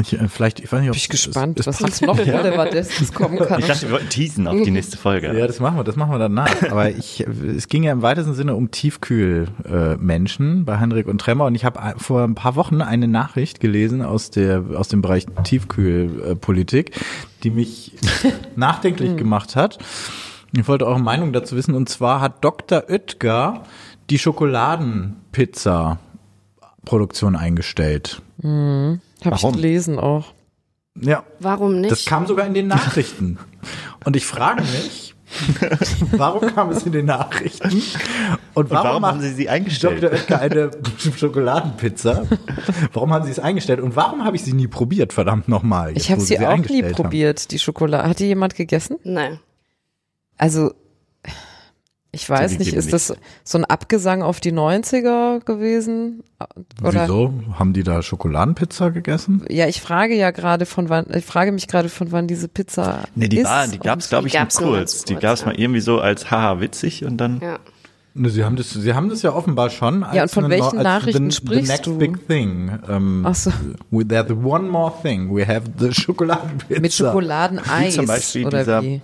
[0.00, 2.02] ich, äh, vielleicht ich weiß nicht ob Bin ich es- gespannt, es, es was jetzt
[2.02, 3.60] noch Boulevardestes kommen kann.
[3.60, 5.36] Ich dachte, wir wollten teasen auf die nächste Folge.
[5.38, 6.50] Ja, das machen wir, das machen wir danach.
[6.70, 11.18] Aber ich, es ging ja im weitesten Sinne um Tiefkühlmenschen äh, Menschen bei Heinrich und
[11.20, 14.88] Tremmer und ich habe ein- vor ein paar Wochen eine Nachricht gelesen aus der aus
[14.88, 16.92] dem Bereich Tiefkühlpolitik,
[17.42, 17.92] die mich
[18.56, 19.78] nachdenklich gemacht hat.
[20.56, 22.84] Ich wollte eure Meinung dazu wissen und zwar hat Dr.
[22.88, 23.62] Oetker
[24.10, 25.98] die Schokoladenpizza
[26.84, 28.20] Produktion eingestellt.
[28.42, 29.54] Habe ich Warum?
[29.54, 30.32] gelesen auch.
[31.00, 31.92] Ja, Warum nicht?
[31.92, 33.38] das kam sogar in den Nachrichten.
[34.04, 35.14] Und ich frage mich,
[36.12, 37.82] warum kam es in den Nachrichten?
[38.54, 40.02] Und warum, warum macht haben Sie sie eingestellt?
[40.02, 40.12] Dr.
[40.18, 40.70] Oetker eine
[41.16, 42.26] Schokoladenpizza?
[42.92, 43.80] Warum haben Sie es eingestellt?
[43.80, 45.96] Und warum habe ich sie nie probiert, verdammt nochmal?
[45.96, 46.92] Ich habe wo sie auch nie haben?
[46.92, 48.08] probiert, die Schokolade.
[48.08, 48.96] Hat die jemand gegessen?
[49.04, 49.38] Nein.
[50.36, 50.72] Also,
[52.12, 56.24] ich weiß nicht, ist das so ein Abgesang auf die 90er gewesen?
[56.82, 57.04] Oder?
[57.04, 57.32] Wieso?
[57.58, 59.44] Haben die da Schokoladenpizza gegessen?
[59.48, 63.04] Ja, ich frage ja gerade von wann, ich frage mich gerade von wann diese Pizza
[63.14, 63.44] Nee, die, ist.
[63.44, 64.92] war, die gab's glaube ich, nur gab's nur kurz.
[64.92, 65.46] ganz Die kurz, gab's ja.
[65.46, 67.40] mal irgendwie so als haha witzig und dann.
[67.40, 67.58] Ja.
[68.12, 70.02] Ne, Sie haben das, Sie haben das ja offenbar schon.
[70.02, 71.96] Als Ja, und von eine- welchen Nachrichten the, sprichst the next du?
[71.96, 72.76] big thing.
[72.88, 73.52] Ähm, Ach so.
[73.92, 75.32] we- There's one more thing.
[75.32, 76.80] We have the Schokoladenpizza.
[76.80, 79.00] Mit Schokoladeneis Wie zum Beispiel oder dieser- wie?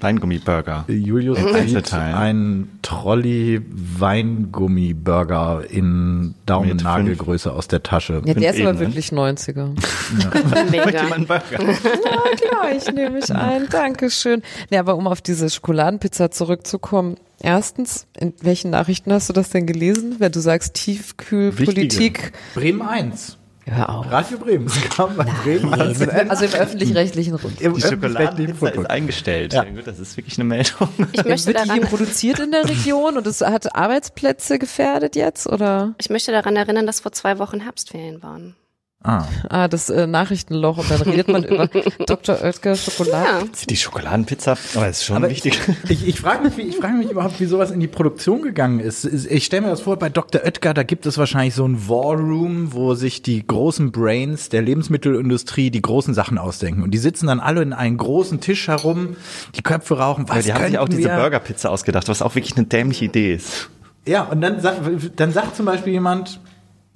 [0.00, 0.84] Weingummiburger.
[0.88, 2.14] Julius In sieht Einzelteilen.
[2.14, 8.22] ein Trolley Weingummiburger in Daumennagelgröße aus der Tasche.
[8.24, 9.68] Ja, der ist aber wirklich 90er.
[10.70, 10.84] Mega.
[10.90, 11.42] Jemand einen Burger.
[11.58, 13.68] Klar, ich nehme mich ein.
[13.70, 14.42] Dankeschön.
[14.70, 17.16] Nee, aber um auf diese Schokoladenpizza zurückzukommen.
[17.40, 20.16] Erstens, in welchen Nachrichten hast du das denn gelesen?
[20.18, 22.32] Wenn du sagst Tiefkühlpolitik.
[22.54, 23.37] Bremen 1.
[23.70, 24.10] Hör auf.
[24.10, 24.66] Radio Bremen.
[24.66, 26.00] Es kam bei Bremen 1.
[26.08, 27.60] Also im öffentlich-rechtlichen Rund.
[27.60, 29.52] Im Die öffentlich-rechtlichen Schokoladenpizza ist eingestellt.
[29.52, 29.64] Ja.
[29.64, 30.88] Gut, das ist wirklich eine Meldung.
[31.12, 35.46] Ich möchte Wird die hier produziert in der Region und es hat Arbeitsplätze gefährdet jetzt
[35.46, 35.94] oder?
[35.98, 38.56] ich möchte daran erinnern, dass vor zwei Wochen Herbstferien waren.
[39.00, 39.24] Ah.
[39.48, 41.68] Ah, das äh, Nachrichtenloch und dann redet man über
[42.06, 42.42] Dr.
[42.42, 43.26] Oetker Schokolade.
[43.26, 43.42] Ja.
[43.70, 45.56] Die Schokoladenpizza, aber ist schon Aber wichtig.
[45.88, 48.80] Ich, ich frage mich, wie- ich frage mich überhaupt, wie sowas in die Produktion gegangen
[48.80, 49.04] ist.
[49.04, 50.42] Ich stelle mir das vor, bei Dr.
[50.44, 54.62] Oetker, da gibt es wahrscheinlich so ein War Room, wo sich die großen Brains der
[54.62, 56.82] Lebensmittelindustrie die großen Sachen ausdenken.
[56.82, 59.16] Und die sitzen dann alle in einem großen Tisch herum,
[59.54, 60.24] die Köpfe rauchen.
[60.28, 61.08] Was Ja, die haben sich auch diese?
[61.08, 63.70] Burgerpizza ausgedacht, was auch wirklich eine dämliche Idee ist.
[64.08, 64.80] Ja, und dann, sagt-
[65.20, 66.40] dann sagt zum Beispiel jemand,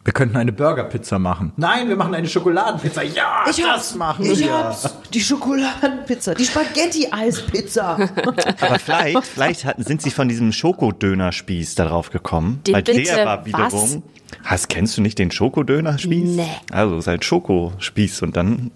[0.05, 1.53] wir könnten eine Burgerpizza machen.
[1.57, 3.03] Nein, wir machen eine Schokoladenpizza.
[3.03, 4.77] Ja, das machen wir.
[5.15, 7.97] Die Schokoladenpizza, die Spaghetti-Eispizza.
[8.61, 12.63] Aber vielleicht, vielleicht hatten, sind sie von diesem Schokodönerspieß darauf gekommen.
[12.67, 13.47] Den weil bitte, der war was?
[13.47, 14.03] wiederum.
[14.43, 16.31] Hast, kennst du nicht den Schokodönerspieß?
[16.37, 16.49] Nee.
[16.73, 18.73] Also, es ist halt Schokospieß und dann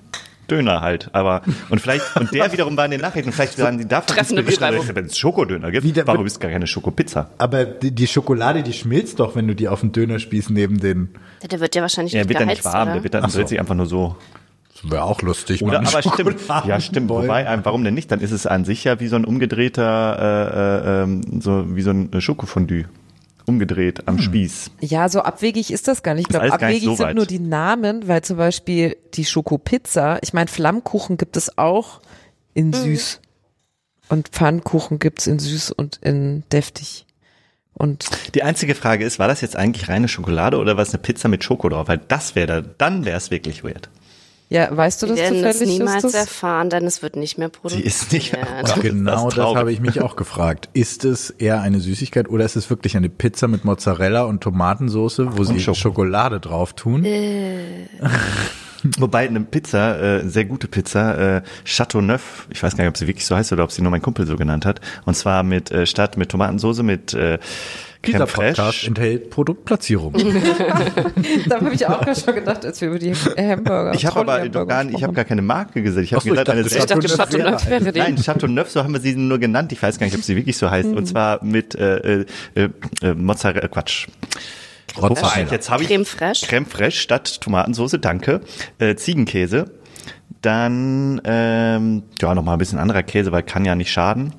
[0.50, 1.10] Döner halt.
[1.12, 4.42] Aber, und vielleicht, und der wiederum war in den Nachrichten, vielleicht waren die davon Treffende
[4.42, 7.30] inspiriert, wenn es Schokodöner gibt, Wieder- warum ist gar keine Schokopizza?
[7.38, 11.10] Aber die, die Schokolade, die schmilzt doch, wenn du die auf den Dönerspieß neben den.
[11.50, 12.94] Der wird ja wahrscheinlich Der nicht wird ja nicht geheizt, warm, oder?
[12.94, 13.46] der wird dann so.
[13.46, 14.16] sich einfach nur so.
[14.82, 15.62] Das wäre auch lustig.
[15.62, 16.40] Oder, aber einen stimmt.
[16.66, 17.08] Ja, stimmt.
[17.08, 18.10] Wobei, äh, warum denn nicht?
[18.10, 21.82] Dann ist es an sich ja wie so ein umgedrehter, äh, äh, ähm, so wie
[21.82, 22.84] so ein Schokofondue.
[23.46, 24.72] Umgedreht am Spieß.
[24.80, 26.24] Ja, so abwegig ist das gar nicht.
[26.24, 30.32] Ich glaube, nicht abwegig so sind nur die Namen, weil zum Beispiel die Schokopizza, ich
[30.32, 32.00] meine, Flammkuchen gibt es auch
[32.54, 33.20] in süß.
[34.08, 37.06] Und Pfannkuchen gibt's in süß und in deftig.
[37.72, 41.02] Und Die einzige Frage ist, war das jetzt eigentlich reine Schokolade oder war es eine
[41.02, 41.88] Pizza mit Schoko drauf?
[41.88, 43.90] Weil das wäre da, dann wäre es wirklich weird.
[44.48, 45.78] Ja, weißt du Wir das werden das zufällig?
[45.78, 46.14] niemals Justus?
[46.14, 47.86] erfahren, denn es wird nicht mehr Sie produziert.
[47.86, 48.36] ist nicht.
[48.76, 49.56] Und genau das, traurig.
[49.58, 50.68] habe ich mich auch gefragt.
[50.72, 55.22] Ist es eher eine Süßigkeit oder ist es wirklich eine Pizza mit Mozzarella und Tomatensauce,
[55.32, 55.74] wo sie Schoko.
[55.78, 57.04] Schokolade drauf tun?
[58.98, 63.08] Wobei eine Pizza, äh, sehr gute Pizza, äh, Chateauneuf, ich weiß gar nicht, ob sie
[63.08, 64.80] wirklich so heißt oder ob sie nur mein Kumpel so genannt hat.
[65.06, 67.38] Und zwar mit äh, statt mit Tomatensauce mit äh,
[68.06, 68.86] Dieser Creme Podcast fraiche.
[68.88, 70.14] enthält Produktplatzierung.
[71.48, 73.94] Da habe ich auch schon gedacht, als wir über die Hamburger.
[73.94, 76.04] Ich habe aber gar ich habe gar keine Marke gesehen.
[76.04, 77.98] Ich habe so, ich gesagt, eine dachte, sehr Ich dachte, Chateauneuf wäre die.
[77.98, 79.72] Nein, Chateauneuf, so haben wir sie nur genannt.
[79.72, 80.88] Ich weiß gar nicht, ob sie wirklich so heißt.
[80.88, 84.06] Und zwar mit äh, äh, äh, Mozzarella, Quatsch.
[85.50, 86.46] Jetzt habe ich Creme fraiche.
[86.46, 88.40] Creme fraiche statt Tomatensauce, danke.
[88.78, 89.70] Äh, Ziegenkäse.
[90.42, 94.32] Dann ähm, ja noch mal ein bisschen anderer Käse, weil kann ja nicht schaden.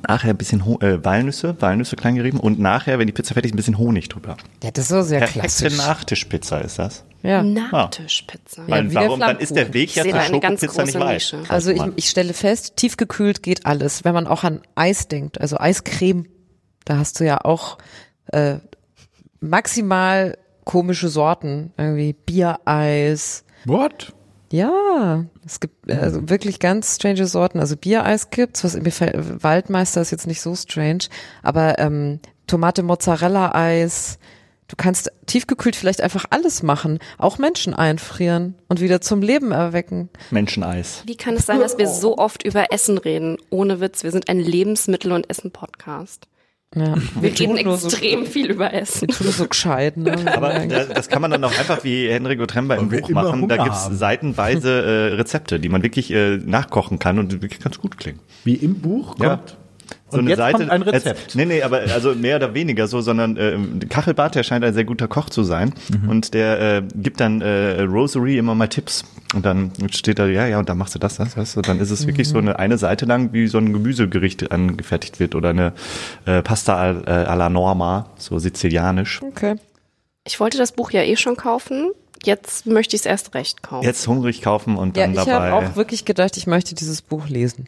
[0.00, 2.40] Und nachher ein bisschen Ho äh, Walnüsse, Walnüsse klein gerieben.
[2.40, 4.36] Und nachher, wenn die Pizza fertig ist, ein bisschen Honig drüber.
[4.62, 5.76] Ja, das ist so sehr Perfekte klassisch.
[5.76, 7.04] Nachtischpizza ist das.
[7.22, 7.42] Ja.
[7.42, 8.62] Nachtischpizza.
[8.66, 9.20] Weil wie der warum?
[9.20, 9.74] Dann ist der.
[9.74, 11.14] Weg ja zur Schokopizza nicht weit.
[11.14, 11.42] Nische.
[11.48, 14.04] Also ich, ich stelle fest, tiefgekühlt geht alles.
[14.04, 16.26] Wenn man auch an Eis denkt, also Eiscreme,
[16.86, 17.76] da hast du ja auch
[18.32, 18.56] äh,
[19.40, 23.44] maximal komische Sorten, irgendwie Biereis.
[23.66, 24.14] What?
[24.52, 27.60] Ja, es gibt also wirklich ganz strange Sorten.
[27.60, 31.04] Also Biereis gibt's, was mir fällt, Waldmeister ist jetzt nicht so strange,
[31.42, 34.18] aber ähm, Tomate Mozzarella Eis.
[34.66, 40.10] Du kannst tiefgekühlt vielleicht einfach alles machen, auch Menschen einfrieren und wieder zum Leben erwecken.
[40.30, 41.02] Menscheneis.
[41.06, 43.36] Wie kann es sein, dass wir so oft über Essen reden?
[43.50, 46.28] Ohne Witz, wir sind ein Lebensmittel- und Essen-Podcast.
[46.72, 46.94] Ja.
[47.20, 49.08] Wir reden tun nur so- extrem viel über Essen.
[49.08, 50.14] Wir tun so gescheit, ne?
[50.36, 53.48] Aber äh, das kann man dann auch einfach wie Henrik Otremba im wir Buch machen.
[53.48, 53.96] Da Hunger gibt's haben.
[53.96, 54.70] seitenweise
[55.10, 58.20] äh, Rezepte, die man wirklich äh, nachkochen kann und die wirklich ganz gut klingen.
[58.44, 59.20] Wie im Buch kommt.
[59.22, 59.40] Ja.
[60.10, 61.20] So und eine jetzt Seite, kommt ein Rezept.
[61.20, 63.56] Jetzt, nee, nee, aber also mehr oder weniger so, sondern äh,
[63.88, 66.08] Kachelbart, der scheint ein sehr guter Koch zu sein Mhm.
[66.08, 70.46] und der äh, gibt dann äh, Rosary immer mal Tipps und dann steht da, ja,
[70.46, 72.48] ja, und dann machst du das, das, das und dann ist es wirklich so Mhm.
[72.48, 75.72] eine, eine Seite lang, wie so ein Gemüsegericht angefertigt wird oder eine
[76.26, 79.22] äh, Pasta al- äh, alla Norma, so sizilianisch.
[79.22, 79.56] Okay.
[80.24, 81.90] Ich wollte das Buch ja eh schon kaufen.
[82.22, 83.84] Jetzt möchte ich es erst recht kaufen.
[83.86, 85.52] Jetzt hungrig kaufen und Ja, dann ich habe dabei.
[85.54, 87.66] auch wirklich gedacht, ich möchte dieses Buch lesen.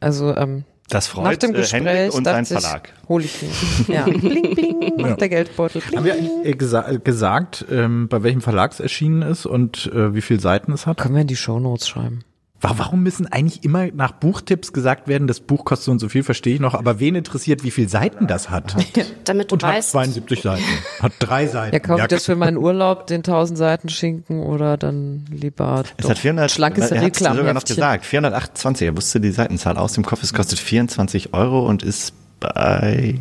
[0.00, 2.92] Also ähm, das nach freut dem äh, Gespräch Henrik und sein Verlag.
[3.08, 3.50] hole ich ihn.
[3.88, 5.80] Ja, bling bling, macht der Geldbeutel.
[5.80, 5.96] Bling.
[5.96, 10.14] Haben wir eigentlich äh, gesa gesagt, ähm, bei welchem Verlag es erschienen ist und äh,
[10.14, 10.98] wie viele Seiten es hat?
[10.98, 12.24] Können wir in die Shownotes schreiben?
[12.62, 16.22] Warum müssen eigentlich immer nach Buchtipps gesagt werden, das Buch kostet so und so viel,
[16.22, 18.76] verstehe ich noch, aber wen interessiert, wie viele Seiten das hat?
[19.24, 19.94] Damit du und weißt.
[19.94, 20.62] hat 72 Seiten,
[21.00, 21.74] hat drei Seiten.
[21.74, 22.06] Ja, kauft ja.
[22.06, 22.46] das für genau.
[22.46, 27.16] meinen Urlaub, den 1000 Seiten Schinken oder dann lieber es hat 400, schlankes Er hat
[27.16, 31.66] sogar noch gesagt, 428, er wusste die Seitenzahl aus dem Kopf, es kostet 24 Euro
[31.66, 33.20] und ist bei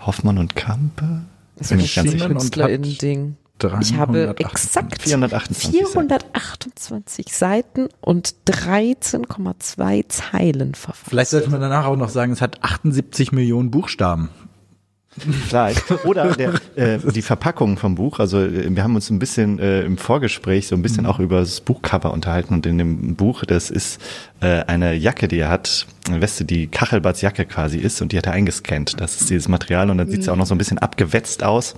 [0.00, 1.22] Hoffmann und Kampe.
[1.56, 3.36] Das ist ein Künstlerinnen-Ding.
[3.62, 11.10] 328, ich habe exakt 428, 428 Seiten und 13,2 Zeilen verfasst.
[11.10, 14.30] Vielleicht sollte man danach auch noch sagen, es hat 78 Millionen Buchstaben.
[15.18, 16.04] Vielleicht.
[16.04, 18.20] Oder der, äh, die Verpackung vom Buch.
[18.20, 21.10] Also äh, wir haben uns ein bisschen äh, im Vorgespräch so ein bisschen mhm.
[21.10, 24.00] auch über das Buchcover unterhalten und in dem Buch, das ist
[24.40, 28.18] äh, eine Jacke, die er hat, eine Weste, die Kachelbarts Jacke quasi ist und die
[28.18, 29.00] hat er eingescannt.
[29.00, 30.36] Das ist dieses Material und dann sieht es ja mhm.
[30.36, 31.74] auch noch so ein bisschen abgewetzt aus.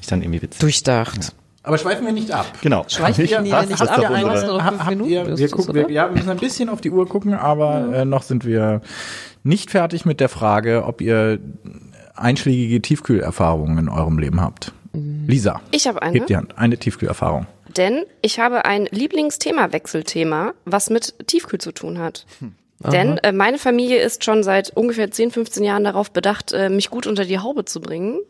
[0.00, 0.60] Ich dann irgendwie witzig.
[0.60, 1.34] Durchdacht.
[1.62, 2.46] Aber schweifen wir nicht ab.
[2.62, 2.84] Genau.
[2.88, 6.38] Schweifen wir nicht ab, fünf habt Minuten, ihr, wir, gucken, wir, ja, wir müssen ein
[6.38, 8.80] bisschen auf die Uhr gucken, aber äh, noch sind wir
[9.42, 11.38] nicht fertig mit der Frage, ob ihr
[12.14, 14.72] einschlägige Tiefkühlerfahrungen in eurem Leben habt.
[14.92, 16.14] Lisa, ich habe eine.
[16.14, 16.56] hebt die Hand.
[16.56, 17.46] Eine Tiefkühlerfahrung.
[17.76, 22.26] Denn ich habe ein Lieblingsthema-Wechselthema, was mit Tiefkühl zu tun hat.
[22.80, 26.90] Denn äh, meine Familie ist schon seit ungefähr 10, 15 Jahren darauf bedacht, äh, mich
[26.90, 28.20] gut unter die Haube zu bringen.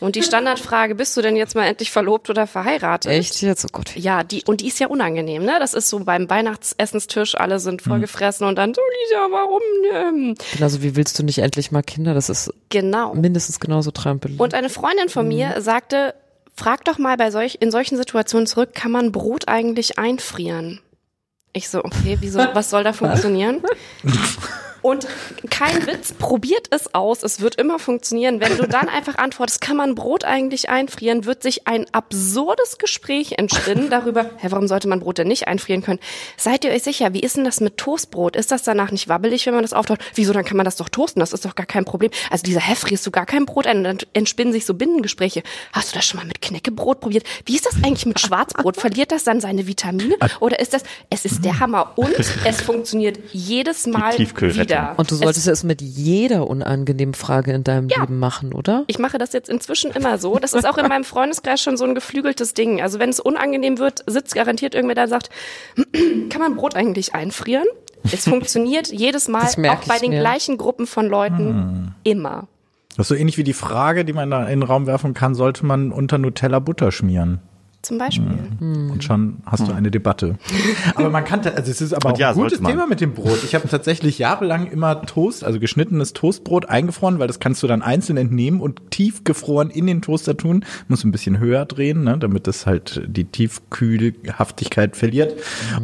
[0.00, 3.10] Und die Standardfrage, bist du denn jetzt mal endlich verlobt oder verheiratet?
[3.10, 3.64] Echt jetzt?
[3.64, 3.96] Oh Gott.
[3.96, 5.56] Ja, die, und die ist ja unangenehm, ne?
[5.58, 9.60] Das ist so beim Weihnachtsessenstisch, alle sind vollgefressen und dann, so Lisa, warum?
[9.92, 10.34] Ähm?
[10.54, 12.14] Genauso wie willst du nicht endlich mal Kinder?
[12.14, 13.14] Das ist Genau.
[13.14, 14.38] mindestens genauso trampelig.
[14.38, 16.14] Und eine Freundin von mir sagte,
[16.54, 20.80] frag doch mal bei solch, in solchen Situationen zurück, kann man Brot eigentlich einfrieren?
[21.52, 23.62] Ich so, okay, wieso, was soll da funktionieren?
[24.88, 25.06] Und
[25.50, 28.40] kein Witz, probiert es aus, es wird immer funktionieren.
[28.40, 33.32] Wenn du dann einfach antwortest, kann man Brot eigentlich einfrieren, wird sich ein absurdes Gespräch
[33.32, 35.98] entspinnen darüber, hä, warum sollte man Brot denn nicht einfrieren können?
[36.38, 38.34] Seid ihr euch sicher, wie ist denn das mit Toastbrot?
[38.34, 39.98] Ist das danach nicht wabbelig, wenn man das auftaut?
[40.14, 42.10] Wieso, dann kann man das doch toasten, das ist doch gar kein Problem.
[42.30, 43.78] Also dieser, hä, frierst du gar kein Brot ein?
[43.78, 45.42] Und dann entspinnen sich so Binnengespräche.
[45.74, 47.24] Hast du das schon mal mit Knäckebrot probiert?
[47.44, 48.78] Wie ist das eigentlich mit Schwarzbrot?
[48.78, 50.16] Verliert das dann seine Vitamine?
[50.40, 54.77] Oder ist das, es ist der Hammer und es funktioniert jedes Mal Tiefkühlrettung.
[54.82, 54.98] Wieder.
[54.98, 58.00] Und du Es solltest es mit jeder unangenehmen Frage in deinem Ja.
[58.00, 58.84] Leben machen, oder?
[58.86, 60.38] Ich mache das jetzt inzwischen immer so.
[60.38, 62.80] Das ist auch in meinem Freundeskreis schon so ein geflügeltes Ding.
[62.80, 65.30] Also wenn es unangenehm wird, sitzt garantiert irgendwer da und sagt,
[66.30, 67.66] kann man Brot eigentlich einfrieren?
[68.12, 70.20] Es funktioniert jedes Mal, auch bei den mir.
[70.20, 72.46] gleichen Gruppen von Leuten, immer.
[72.96, 75.34] Das ist so ähnlich wie die Frage, die man da in den Raum werfen kann,
[75.34, 77.40] sollte man unter Nutella Butter schmieren?
[77.82, 78.26] Zum Beispiel.
[78.60, 80.36] Und schon hast du eine Debatte.
[80.96, 82.60] Aber man kann, also es ist aber auch ja, ein gutes.
[82.60, 83.44] Thema mit dem Brot.
[83.44, 87.80] Ich habe tatsächlich jahrelang immer Toast, also geschnittenes Toastbrot eingefroren, weil das kannst du dann
[87.80, 90.64] einzeln entnehmen und tiefgefroren in den Toaster tun.
[90.88, 95.34] Muss ein bisschen höher drehen, ne, damit das halt die Tiefkühlhaftigkeit verliert.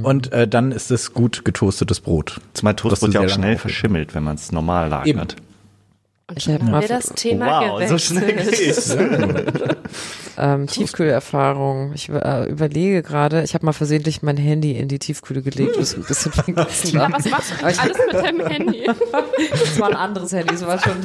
[0.03, 2.41] Und äh, dann ist es gut getoastetes Brot.
[2.55, 5.21] Zumal Das Toastbrot ja auch schnell verschimmelt, wenn man es normal Eben.
[6.27, 8.57] Und Ich schon hab haben mal wir das Thema wow, so schnell gewechselt.
[8.59, 8.97] geht's.
[10.37, 11.93] Ähm, Tiefkühlerfahrung.
[11.95, 15.95] Ich äh, überlege gerade, ich habe mal versehentlich mein Handy in die Tiefkühle gelegt, was
[15.95, 18.85] ein bisschen vergessen Ja, was machst du alles mit deinem Handy?
[19.51, 20.97] Das war ein anderes Handy, das war schon,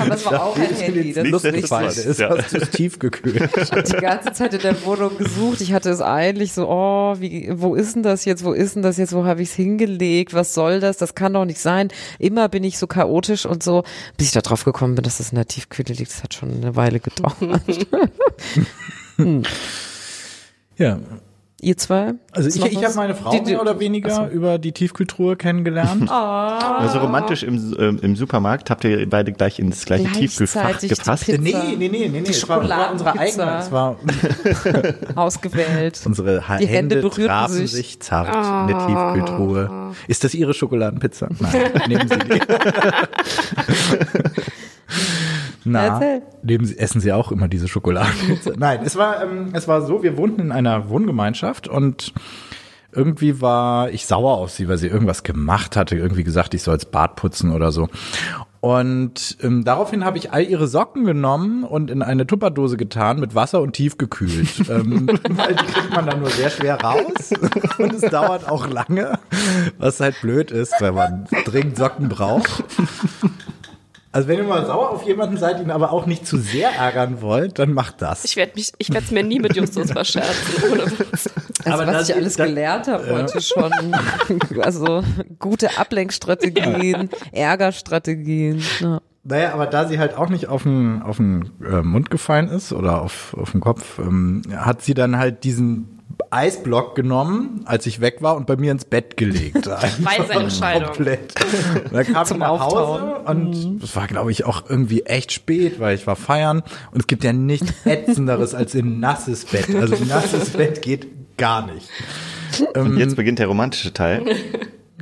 [0.00, 1.12] aber das war auch ein Handy.
[1.12, 1.68] Das ist Nicht.
[1.68, 2.36] Zweite ist Ja.
[2.36, 3.48] hast du es tief gekühlt.
[3.62, 5.60] Ich habe die ganze Zeit in der Wohnung gesucht.
[5.60, 8.42] Ich hatte es eigentlich so, oh, wie, wo ist denn das jetzt?
[8.44, 9.12] Wo ist denn das jetzt?
[9.12, 10.34] Wo habe ich es hingelegt?
[10.34, 10.96] Was soll das?
[10.96, 11.88] Das kann doch nicht sein.
[12.18, 13.84] Immer bin ich so chaotisch und so,
[14.16, 16.10] bis ich da drauf gekommen bin, dass das in der Tiefkühle liegt.
[16.12, 17.36] Das hat schon eine Weile gedauert.
[20.78, 21.00] Ja,
[21.60, 22.14] Ihr zwei?
[22.30, 26.08] also ich, ich habe meine Frau Die- die- mehr oder weniger über die Tiefkühltruhe kennengelernt.
[26.78, 31.24] Also romantisch im, ähm, im Supermarkt habt ihr beide gleich ins gleiche Tiefkühlfach die gepasst.
[31.24, 31.40] Pizza.
[31.42, 32.28] Nee, nee, nee, nee, nee.
[32.30, 33.58] Es war, war unsere eigene.
[33.58, 33.96] Es war
[35.16, 36.00] Ausgewählt.
[36.04, 37.72] unsere Ha- Die Hände Hände, berührten trafen sich.
[37.72, 39.94] sich, zart in der Tiefkühltruhe.
[40.06, 41.28] Ist das Ihre Schokoladenpizza?
[41.40, 42.40] Nein, nehmen Sie die.
[45.72, 48.52] Na, nehmen Sie, essen Sie auch immer diese Schokoladenpizza?
[48.58, 52.12] Nein, es war, ähm, es war so, wir wohnten in einer Wohngemeinschaft und
[52.92, 56.76] irgendwie war ich sauer auf sie, weil sie irgendwas gemacht hatte, irgendwie gesagt, ich soll
[56.76, 57.88] das Bad putzen oder so.
[58.60, 63.36] Und ähm, daraufhin habe ich all ihre Socken genommen und in eine Tupperdose getan mit
[63.36, 64.48] Wasser und tiefgekühlt.
[64.68, 67.30] ähm, weil die kriegt man dann nur sehr schwer raus
[67.78, 69.18] und es dauert auch lange,
[69.78, 72.64] was halt blöd ist, weil man dringend Socken braucht.
[74.10, 77.20] Also wenn ihr mal sauer auf jemanden seid, ihn aber auch nicht zu sehr ärgern
[77.20, 78.24] wollt, dann macht das.
[78.24, 80.72] Ich werde mich, ich werde es mir nie mit Justus verscherzen.
[80.72, 81.30] Ohne Witz.
[81.64, 83.70] Also Aber was ich alles das- gelernt habe heute schon.
[84.62, 85.02] Also
[85.38, 88.62] gute Ablenkstrategien, Ärgerstrategien.
[88.80, 89.00] Ja.
[89.24, 92.72] Naja, aber da sie halt auch nicht auf den, auf den äh, Mund gefallen ist
[92.72, 95.97] oder auf, auf den Kopf, ähm, hat sie dann halt diesen
[96.30, 99.66] Eisblock genommen, als ich weg war und bei mir ins Bett gelegt.
[99.66, 100.86] Weise Entscheidung.
[100.88, 101.34] Komplett.
[101.84, 103.52] Und dann kam ich Zum nach Hause Auftauen.
[103.52, 107.06] und es war, glaube ich, auch irgendwie echt spät, weil ich war feiern und es
[107.06, 109.74] gibt ja nichts ätzenderes als ein nasses Bett.
[109.74, 111.88] Also ein nasses Bett geht gar nicht.
[112.74, 114.24] Und jetzt beginnt der romantische Teil.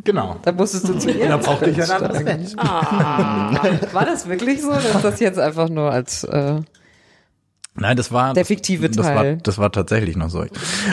[0.05, 0.37] Genau.
[0.43, 1.29] Da musstest du zu ihr.
[1.29, 2.57] Da brauchte ich ein anderes Bett.
[2.57, 4.71] War das wirklich so?
[4.73, 6.61] Ist das jetzt einfach nur als äh,
[7.79, 9.17] Nein, das war Der fiktive das, das Teil.
[9.17, 10.45] war das war tatsächlich noch so.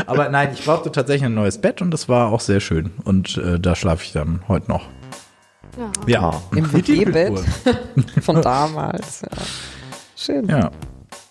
[0.06, 3.38] Aber nein, ich brauchte tatsächlich ein neues Bett und das war auch sehr schön und
[3.38, 4.88] äh, da schlafe ich dann heute noch.
[6.06, 8.22] Ja, im Die WG-Bett Tiefkühltruhe.
[8.22, 9.22] von damals?
[9.22, 9.30] Ja.
[10.16, 10.48] Schön.
[10.48, 10.72] Ja,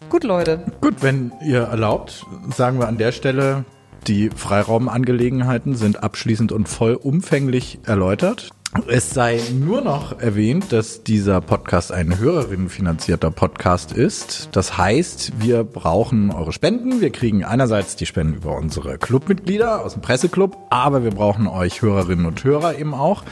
[0.09, 0.67] Gut, Leute.
[0.81, 3.65] gut, wenn ihr erlaubt, sagen wir an der Stelle,
[4.07, 8.51] die Freiraumangelegenheiten sind abschließend und vollumfänglich erläutert.
[8.89, 14.49] Es sei nur noch erwähnt, dass dieser Podcast ein hörerinnenfinanzierter Podcast ist.
[14.53, 17.03] Das heißt, wir brauchen eure Spenden.
[17.03, 21.83] Wir kriegen einerseits die Spenden über unsere Clubmitglieder aus dem Presseclub, aber wir brauchen euch
[21.83, 23.25] Hörerinnen und Hörer eben auch.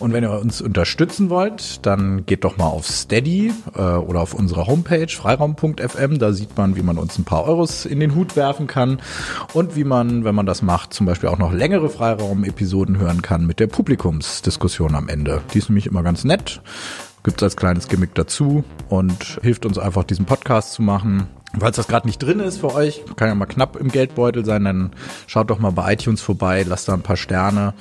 [0.00, 4.32] Und wenn ihr uns unterstützen wollt, dann geht doch mal auf Steady äh, oder auf
[4.32, 6.18] unsere Homepage freiraum.fm.
[6.18, 9.02] Da sieht man, wie man uns ein paar Euros in den Hut werfen kann
[9.52, 13.46] und wie man, wenn man das macht, zum Beispiel auch noch längere Freiraum-Episoden hören kann
[13.46, 15.42] mit der Publikumsdiskussion am Ende.
[15.52, 16.62] Die ist nämlich immer ganz nett.
[17.22, 21.26] Gibt's als kleines Gimmick dazu und hilft uns einfach, diesen Podcast zu machen.
[21.58, 24.64] Falls das gerade nicht drin ist für euch, kann ja mal knapp im Geldbeutel sein,
[24.64, 24.92] dann
[25.26, 27.74] schaut doch mal bei iTunes vorbei, lasst da ein paar Sterne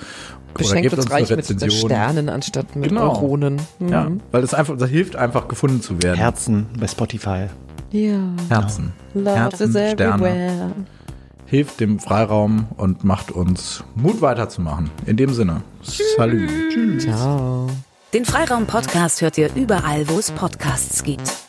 [0.54, 3.12] Beschenkt uns reich mit Sternen anstatt mit Genau.
[3.12, 3.62] Euronen.
[3.80, 3.90] Mhm.
[3.90, 6.18] Ja, weil es einfach, das hilft einfach gefunden zu werden.
[6.18, 7.48] Herzen bei Spotify.
[7.92, 8.20] ja.
[8.50, 8.94] Herzen.
[9.14, 10.14] Love Herzen, is Sterne.
[10.26, 10.72] everywhere.
[11.46, 14.92] Hilft dem Freiraum und macht uns Mut weiterzumachen.
[15.08, 15.62] In dem Sinne.
[16.18, 16.50] Salut.
[16.72, 17.04] Tschüss.
[17.06, 17.68] Ciao.
[18.14, 21.32] Den Freiraum-Podcast hört ihr überall, wo es Podcasts gibt.